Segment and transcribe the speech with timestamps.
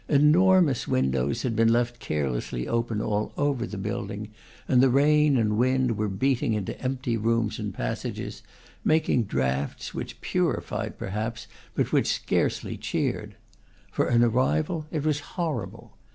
[0.09, 4.29] Enormous windows had been left carelessly open all over the building,
[4.67, 8.41] and the rain and wind were beating into empty rooms and passages;
[8.83, 11.45] making draughts which purified, perhaps,
[11.75, 13.35] but which scarcely cheered.
[13.91, 15.95] For an arrival, it was horrible.